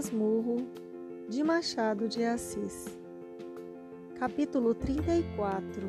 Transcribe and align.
Masmurro 0.00 0.66
de 1.28 1.44
Machado 1.44 2.08
de 2.08 2.24
Assis. 2.24 2.86
Capítulo 4.18 4.74
34 4.74 5.86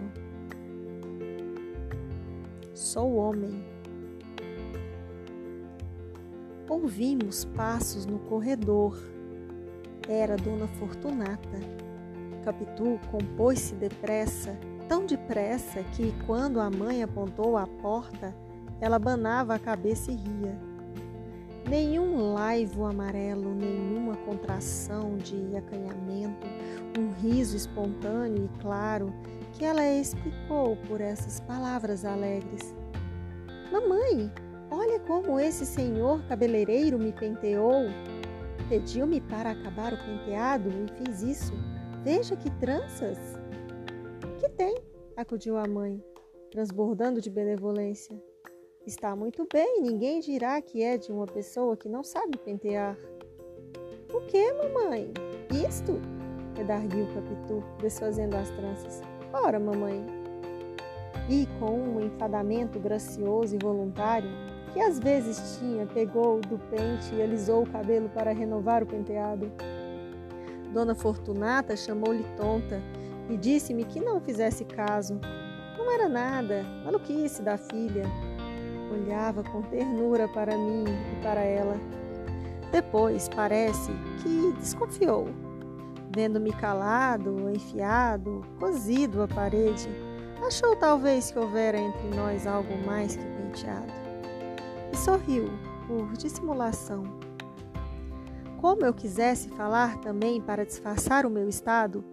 Sou 2.74 3.16
homem. 3.16 3.64
Ouvimos 6.68 7.46
passos 7.56 8.06
no 8.06 8.20
corredor. 8.20 9.02
Era 10.10 10.36
Dona 10.36 10.68
Fortunata. 10.68 11.60
Capitu 12.44 13.00
compôs-se 13.10 13.76
depressa, 13.76 14.60
tão 14.90 15.06
depressa 15.06 15.84
que, 15.96 16.14
quando 16.28 16.60
a 16.60 16.70
mãe 16.70 17.02
apontou 17.02 17.56
à 17.56 17.66
porta, 17.66 18.36
ela 18.82 19.00
banava 19.00 19.56
a 19.56 19.60
cabeça 19.60 20.12
e 20.12 20.16
ria 20.16 20.71
nenhum 21.70 22.34
laivo 22.34 22.86
amarelo, 22.86 23.54
nenhuma 23.54 24.16
contração 24.18 25.18
de 25.18 25.56
acanhamento, 25.56 26.48
um 27.00 27.12
riso 27.14 27.56
espontâneo 27.56 28.46
e 28.46 28.62
claro 28.62 29.14
que 29.54 29.66
ela 29.66 29.86
explicou 29.86 30.76
por 30.88 31.02
essas 31.02 31.40
palavras 31.42 32.06
alegres. 32.06 32.74
Mamãe, 33.72 34.32
olha 34.70 35.00
como 35.02 35.40
esse 35.40 35.66
senhor 35.66 36.24
cabeleireiro 36.28 36.98
me 36.98 37.12
penteou. 37.12 37.86
Pediu-me 38.70 39.22
para 39.22 39.52
acabar 39.52 39.94
o 39.94 39.98
penteado 39.98 40.70
e 40.70 41.06
fiz 41.06 41.22
isso. 41.22 41.54
Veja 42.04 42.36
que 42.36 42.50
tranças! 42.52 43.18
Que 44.40 44.50
tem? 44.50 44.76
acudiu 45.16 45.58
a 45.58 45.68
mãe, 45.68 46.04
transbordando 46.50 47.22
de 47.22 47.30
benevolência. 47.30 48.20
Está 48.86 49.16
muito 49.16 49.48
bem, 49.52 49.80
ninguém 49.80 50.20
dirá 50.20 50.60
que 50.60 50.82
é 50.82 50.98
de 50.98 51.12
uma 51.12 51.28
pessoa 51.28 51.78
que 51.78 51.88
não 51.88 52.04
sabe 52.04 52.36
pentear. 52.40 52.98
O 54.12 54.22
que, 54.22 54.52
mamãe? 54.54 55.14
Isto? 55.68 56.02
redarguiu 56.58 57.06
Capitu, 57.14 57.64
desfazendo 57.80 58.36
as 58.36 58.50
tranças. 58.50 59.02
Ora, 59.32 59.60
mamãe. 59.60 60.04
E 61.30 61.48
com 61.60 61.80
um 61.80 62.06
enfadamento 62.06 62.80
gracioso 62.80 63.56
e 63.56 63.60
voluntário, 63.60 64.30
que 64.74 64.80
às 64.80 64.98
vezes 65.00 65.60
tinha, 65.60 65.86
pegou 65.86 66.42
do 66.42 66.58
pente 66.70 67.14
e 67.14 67.22
alisou 67.22 67.64
o 67.64 67.70
cabelo 67.70 68.10
para 68.10 68.34
renovar 68.34 68.82
o 68.82 68.88
penteado. 68.88 69.52
Dona 70.74 70.96
Fortunata 70.96 71.76
chamou-lhe 71.76 72.26
tonta 72.36 72.82
e 73.30 73.38
disse-me 73.38 73.86
que 73.86 74.00
não 74.00 74.20
fizesse 74.20 74.66
caso. 74.66 75.20
Não 75.78 75.92
era 75.92 76.10
nada, 76.10 76.64
maluquice 76.84 77.42
da 77.42 77.58
filha, 77.58 78.04
olhava 78.92 79.44
com 79.44 79.62
ternura 79.62 80.28
para 80.28 80.58
mim 80.58 80.86
e 80.86 81.24
para 81.24 81.42
ela. 81.42 81.76
Depois, 82.72 83.28
parece 83.30 83.92
que 84.22 84.54
desconfiou, 84.60 85.28
vendo-me 86.16 86.54
calado, 86.54 87.50
enfiado, 87.50 88.42
cozido 88.60 89.22
à 89.22 89.28
parede. 89.28 89.90
Achou 90.46 90.76
talvez 90.76 91.32
que 91.32 91.40
houvera 91.40 91.78
entre 91.78 92.08
nós 92.16 92.48
algo 92.48 92.76
mais 92.86 93.16
que 93.16 93.24
penteado. 93.24 93.92
E 94.92 94.98
sorriu, 94.98 95.50
por 95.88 96.14
dissimulação. 96.14 97.04
Como 98.60 98.86
eu 98.86 98.94
quisesse 98.94 99.50
falar 99.50 99.98
também 99.98 100.40
para 100.40 100.66
disfarçar 100.66 101.26
o 101.26 101.30
meu 101.30 101.50
estado, 101.50 102.04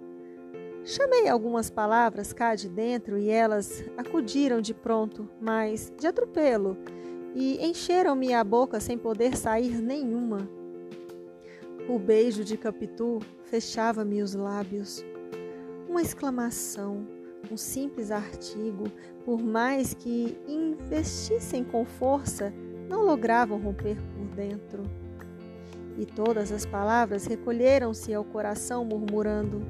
Chamei 0.85 1.29
algumas 1.29 1.69
palavras 1.69 2.33
cá 2.33 2.55
de 2.55 2.69
dentro 2.69 3.19
e 3.19 3.29
elas 3.29 3.85
acudiram 3.97 4.61
de 4.61 4.73
pronto, 4.73 5.29
mas 5.41 5.93
de 5.99 6.07
atropelo, 6.07 6.77
e 7.35 7.65
encheram-me 7.65 8.33
a 8.33 8.43
boca 8.43 8.81
sem 8.81 8.97
poder 8.97 9.37
sair 9.37 9.83
nenhuma. 9.83 10.49
O 11.89 11.99
beijo 11.99 12.45
de 12.45 12.57
Capitu 12.57 13.19
fechava-me 13.45 14.23
os 14.23 14.35
lábios. 14.35 15.05
Uma 15.89 16.03
exclamação, 16.03 17.07
um 17.51 17.57
simples 17.57 18.11
artigo, 18.11 18.85
por 19.25 19.43
mais 19.43 19.95
que 19.95 20.37
investissem 20.47 21.65
com 21.65 21.85
força, 21.85 22.53
não 22.89 23.03
logravam 23.05 23.59
romper 23.59 23.97
por 23.97 24.27
dentro. 24.35 24.83
E 25.99 26.07
todas 26.07 26.53
as 26.53 26.65
palavras 26.65 27.27
recolheram-se 27.27 28.13
ao 28.15 28.25
coração, 28.25 28.85
murmurando: 28.85 29.61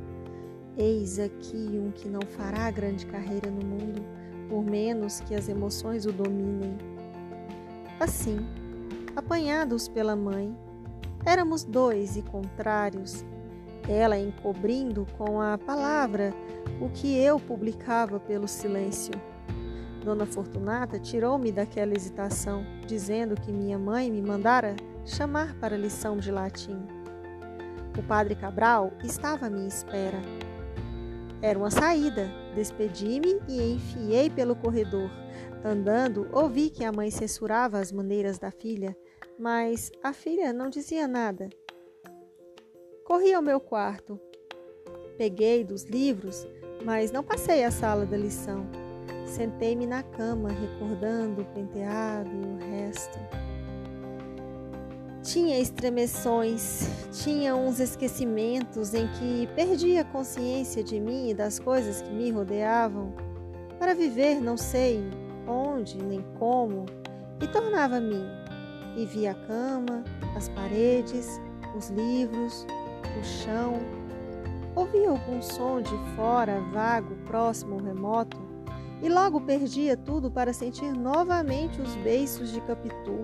Eis 0.80 1.18
aqui 1.18 1.56
um 1.74 1.90
que 1.90 2.08
não 2.08 2.20
fará 2.22 2.70
grande 2.70 3.04
carreira 3.04 3.50
no 3.50 3.66
mundo, 3.66 4.00
por 4.48 4.64
menos 4.64 5.18
que 5.18 5.34
as 5.34 5.48
emoções 5.48 6.06
o 6.06 6.12
dominem. 6.12 6.78
Assim, 7.98 8.38
apanhados 9.16 9.88
pela 9.88 10.14
mãe, 10.14 10.56
éramos 11.26 11.64
dois 11.64 12.16
e 12.16 12.22
contrários, 12.22 13.24
ela 13.88 14.16
encobrindo 14.16 15.04
com 15.18 15.40
a 15.40 15.58
palavra 15.58 16.32
o 16.80 16.88
que 16.88 17.18
eu 17.18 17.40
publicava 17.40 18.20
pelo 18.20 18.46
silêncio. 18.46 19.14
Dona 20.04 20.26
Fortunata 20.26 21.00
tirou-me 21.00 21.50
daquela 21.50 21.92
hesitação, 21.92 22.64
dizendo 22.86 23.34
que 23.34 23.52
minha 23.52 23.80
mãe 23.80 24.12
me 24.12 24.22
mandara 24.22 24.76
chamar 25.04 25.54
para 25.54 25.76
lição 25.76 26.18
de 26.18 26.30
latim. 26.30 26.78
O 27.98 28.02
padre 28.04 28.36
Cabral 28.36 28.92
estava 29.02 29.46
à 29.46 29.50
minha 29.50 29.66
espera 29.66 30.22
era 31.40 31.58
uma 31.58 31.70
saída. 31.70 32.30
Despedi-me 32.54 33.40
e 33.48 33.74
enfiei 33.74 34.30
pelo 34.30 34.56
corredor. 34.56 35.10
Andando, 35.64 36.28
ouvi 36.32 36.70
que 36.70 36.84
a 36.84 36.92
mãe 36.92 37.10
censurava 37.10 37.78
as 37.78 37.92
maneiras 37.92 38.38
da 38.38 38.50
filha, 38.50 38.96
mas 39.38 39.90
a 40.02 40.12
filha 40.12 40.52
não 40.52 40.68
dizia 40.68 41.06
nada. 41.08 41.48
Corri 43.04 43.32
ao 43.32 43.42
meu 43.42 43.60
quarto. 43.60 44.20
Peguei 45.16 45.64
dos 45.64 45.84
livros, 45.84 46.46
mas 46.84 47.10
não 47.10 47.24
passei 47.24 47.64
a 47.64 47.70
sala 47.70 48.06
da 48.06 48.16
lição. 48.16 48.66
Sentei-me 49.26 49.86
na 49.86 50.02
cama, 50.02 50.48
recordando 50.50 51.42
o 51.42 51.44
penteado 51.46 52.30
e 52.30 52.46
o 52.46 52.70
resto. 52.70 53.18
Tinha 55.30 55.60
estremeções, 55.60 56.88
tinha 57.12 57.54
uns 57.54 57.80
esquecimentos 57.80 58.94
em 58.94 59.06
que 59.08 59.46
perdia 59.54 60.02
consciência 60.02 60.82
de 60.82 60.98
mim 60.98 61.28
e 61.28 61.34
das 61.34 61.58
coisas 61.58 62.00
que 62.00 62.10
me 62.10 62.30
rodeavam, 62.30 63.12
para 63.78 63.94
viver 63.94 64.40
não 64.40 64.56
sei 64.56 65.04
onde 65.46 65.98
nem 66.02 66.24
como, 66.38 66.86
e 67.42 67.46
tornava 67.46 67.96
a 67.96 68.00
mim. 68.00 68.24
E 68.96 69.04
via 69.04 69.32
a 69.32 69.34
cama, 69.34 70.02
as 70.34 70.48
paredes, 70.48 71.38
os 71.76 71.90
livros, 71.90 72.66
o 73.20 73.22
chão. 73.22 73.74
Ouvia 74.74 75.10
algum 75.10 75.42
som 75.42 75.82
de 75.82 75.94
fora, 76.16 76.58
vago, 76.72 77.14
próximo 77.26 77.74
ou 77.74 77.82
remoto, 77.82 78.38
e 79.02 79.10
logo 79.10 79.42
perdia 79.42 79.94
tudo 79.94 80.30
para 80.30 80.54
sentir 80.54 80.90
novamente 80.94 81.82
os 81.82 81.94
beiços 81.96 82.50
de 82.50 82.62
Capitu 82.62 83.20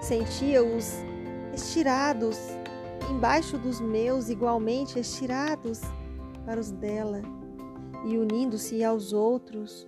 Sentia-os 0.00 0.94
estirados 1.52 2.38
embaixo 3.10 3.58
dos 3.58 3.80
meus, 3.80 4.28
igualmente 4.28 4.98
estirados 4.98 5.80
para 6.44 6.60
os 6.60 6.70
dela, 6.70 7.20
e 8.06 8.16
unindo-se 8.16 8.82
aos 8.84 9.12
outros. 9.12 9.86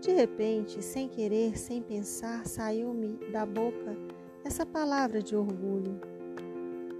De 0.00 0.12
repente, 0.12 0.82
sem 0.82 1.08
querer, 1.08 1.58
sem 1.58 1.82
pensar, 1.82 2.46
saiu-me 2.46 3.18
da 3.30 3.44
boca 3.44 3.96
essa 4.44 4.64
palavra 4.64 5.22
de 5.22 5.36
orgulho: 5.36 6.00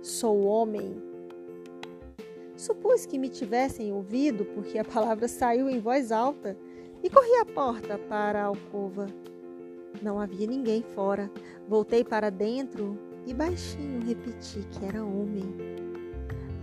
Sou 0.02 0.44
homem. 0.44 1.02
Supus 2.56 3.06
que 3.06 3.18
me 3.18 3.28
tivessem 3.28 3.92
ouvido, 3.92 4.44
porque 4.44 4.78
a 4.78 4.84
palavra 4.84 5.28
saiu 5.28 5.70
em 5.70 5.80
voz 5.80 6.12
alta, 6.12 6.58
e 7.02 7.08
corri 7.08 7.34
à 7.40 7.44
porta 7.46 7.96
para 7.96 8.42
a 8.42 8.46
alcova. 8.46 9.06
Não 10.02 10.20
havia 10.20 10.46
ninguém 10.46 10.82
fora. 10.82 11.30
Voltei 11.68 12.04
para 12.04 12.30
dentro 12.30 12.98
e 13.26 13.34
baixinho 13.34 14.04
repeti 14.06 14.60
que 14.70 14.84
era 14.84 15.04
homem. 15.04 15.54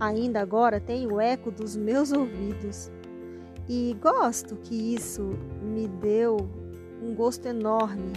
Ainda 0.00 0.40
agora 0.40 0.80
tenho 0.80 1.14
o 1.14 1.20
eco 1.20 1.50
dos 1.50 1.76
meus 1.76 2.12
ouvidos. 2.12 2.90
E 3.68 3.96
gosto 4.00 4.56
que 4.56 4.94
isso 4.94 5.36
me 5.62 5.88
deu 5.88 6.36
um 7.02 7.14
gosto 7.14 7.46
enorme. 7.46 8.12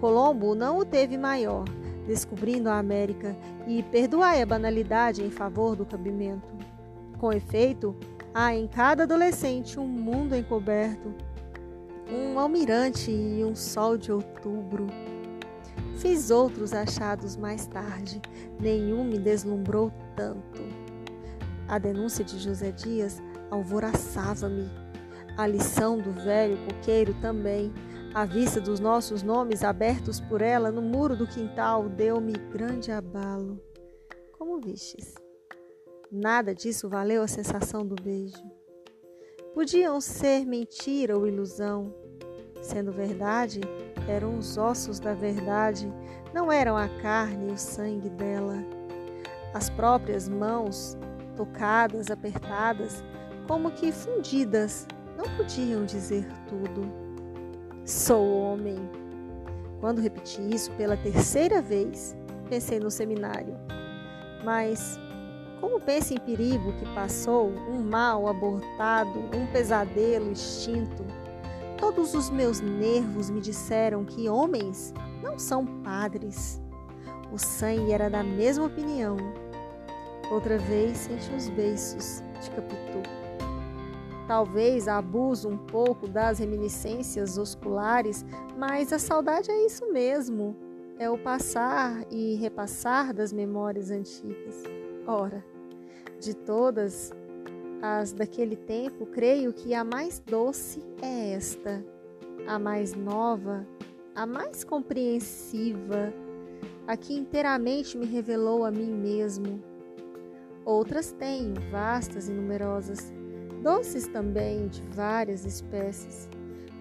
Colombo 0.00 0.54
não 0.54 0.78
o 0.78 0.84
teve 0.84 1.16
maior, 1.16 1.64
descobrindo 2.06 2.68
a 2.68 2.78
América, 2.78 3.36
e 3.66 3.82
perdoai 3.82 4.42
a 4.42 4.46
banalidade 4.46 5.22
em 5.22 5.30
favor 5.30 5.74
do 5.74 5.86
cabimento. 5.86 6.54
Com 7.18 7.32
efeito, 7.32 7.96
há 8.34 8.54
em 8.54 8.66
cada 8.68 9.04
adolescente 9.04 9.80
um 9.80 9.86
mundo 9.86 10.36
encoberto, 10.36 11.14
um 12.08 12.38
almirante 12.38 13.10
e 13.10 13.44
um 13.44 13.54
sol 13.54 13.96
de 13.96 14.12
outubro. 14.12 14.86
Fiz 15.98 16.30
outros 16.30 16.72
achados 16.72 17.36
mais 17.36 17.66
tarde, 17.66 18.20
nenhum 18.60 19.04
me 19.04 19.18
deslumbrou 19.18 19.90
tanto. 20.14 20.62
A 21.68 21.78
denúncia 21.78 22.24
de 22.24 22.38
José 22.38 22.70
Dias 22.70 23.20
alvoraçava-me. 23.50 24.70
A 25.36 25.46
lição 25.46 25.98
do 25.98 26.12
velho 26.12 26.56
coqueiro 26.66 27.14
também. 27.20 27.72
A 28.14 28.24
vista 28.24 28.60
dos 28.60 28.80
nossos 28.80 29.22
nomes 29.22 29.62
abertos 29.62 30.20
por 30.20 30.40
ela 30.40 30.70
no 30.70 30.80
muro 30.80 31.16
do 31.16 31.26
quintal 31.26 31.88
deu-me 31.88 32.32
grande 32.32 32.90
abalo. 32.90 33.60
como 34.38 34.60
vistes. 34.60 35.14
Nada 36.10 36.54
disso 36.54 36.88
valeu 36.88 37.22
a 37.22 37.26
sensação 37.26 37.84
do 37.84 37.96
beijo. 37.96 38.42
Podiam 39.56 40.02
ser 40.02 40.44
mentira 40.44 41.16
ou 41.16 41.26
ilusão. 41.26 41.90
Sendo 42.60 42.92
verdade, 42.92 43.62
eram 44.06 44.36
os 44.36 44.58
ossos 44.58 45.00
da 45.00 45.14
verdade, 45.14 45.90
não 46.34 46.52
eram 46.52 46.76
a 46.76 46.86
carne 47.00 47.48
e 47.48 47.52
o 47.52 47.56
sangue 47.56 48.10
dela. 48.10 48.62
As 49.54 49.70
próprias 49.70 50.28
mãos, 50.28 50.98
tocadas, 51.38 52.10
apertadas, 52.10 53.02
como 53.48 53.70
que 53.70 53.90
fundidas, 53.92 54.86
não 55.16 55.24
podiam 55.38 55.86
dizer 55.86 56.28
tudo. 56.46 56.92
Sou 57.82 58.28
homem. 58.38 58.76
Quando 59.80 60.02
repeti 60.02 60.42
isso 60.54 60.70
pela 60.72 60.98
terceira 60.98 61.62
vez, 61.62 62.14
pensei 62.50 62.78
no 62.78 62.90
seminário. 62.90 63.56
Mas 64.44 65.00
como 65.60 65.80
pensa 65.80 66.14
em 66.14 66.18
perigo 66.18 66.72
que 66.74 66.94
passou, 66.94 67.48
um 67.48 67.82
mal 67.82 68.28
abortado, 68.28 69.18
um 69.34 69.46
pesadelo 69.52 70.32
extinto? 70.32 71.04
Todos 71.78 72.14
os 72.14 72.30
meus 72.30 72.60
nervos 72.60 73.30
me 73.30 73.40
disseram 73.40 74.04
que 74.04 74.28
homens 74.28 74.94
não 75.22 75.38
são 75.38 75.64
padres. 75.82 76.60
O 77.32 77.38
sangue 77.38 77.92
era 77.92 78.08
da 78.08 78.22
mesma 78.22 78.66
opinião. 78.66 79.16
Outra 80.30 80.58
vez 80.58 80.98
senti 80.98 81.30
os 81.34 81.48
beiços 81.50 82.22
de 82.40 82.50
Capitu. 82.50 83.02
Talvez 84.26 84.88
abuso 84.88 85.48
um 85.48 85.56
pouco 85.56 86.08
das 86.08 86.40
reminiscências 86.40 87.38
osculares, 87.38 88.24
mas 88.56 88.92
a 88.92 88.98
saudade 88.98 89.50
é 89.50 89.66
isso 89.66 89.90
mesmo. 89.92 90.56
É 90.98 91.08
o 91.08 91.18
passar 91.18 92.04
e 92.10 92.34
repassar 92.36 93.14
das 93.14 93.32
memórias 93.32 93.90
antigas. 93.90 94.64
Ora, 95.06 95.44
de 96.20 96.34
todas 96.34 97.12
as 97.80 98.12
daquele 98.12 98.56
tempo, 98.56 99.06
creio 99.06 99.52
que 99.52 99.72
a 99.72 99.84
mais 99.84 100.18
doce 100.18 100.82
é 101.00 101.34
esta, 101.34 101.84
a 102.48 102.58
mais 102.58 102.92
nova, 102.92 103.64
a 104.16 104.26
mais 104.26 104.64
compreensiva, 104.64 106.12
a 106.88 106.96
que 106.96 107.14
inteiramente 107.14 107.96
me 107.96 108.04
revelou 108.04 108.64
a 108.64 108.70
mim 108.72 108.90
mesmo. 108.90 109.62
Outras 110.64 111.12
tenho, 111.12 111.54
vastas 111.70 112.28
e 112.28 112.32
numerosas, 112.32 113.12
doces 113.62 114.08
também 114.08 114.66
de 114.66 114.82
várias 114.96 115.44
espécies, 115.44 116.28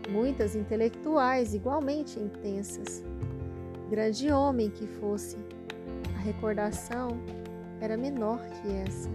muitas 0.10 0.56
intelectuais 0.56 1.54
igualmente 1.54 2.20
intensas. 2.20 3.04
Grande 3.88 4.32
homem 4.32 4.72
que 4.72 4.88
fosse, 4.88 5.38
a 6.16 6.20
recordação 6.20 7.20
era 7.82 7.98
menor 7.98 8.40
que 8.62 8.72
essa. 8.72 9.10